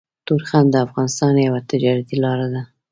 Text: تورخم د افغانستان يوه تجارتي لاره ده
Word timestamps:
تورخم 0.25 0.65
د 0.71 0.75
افغانستان 0.87 1.33
يوه 1.47 1.59
تجارتي 1.71 2.15
لاره 2.23 2.47
ده 2.53 2.61